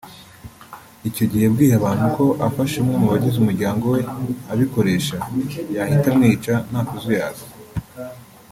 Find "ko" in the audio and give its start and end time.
2.17-2.25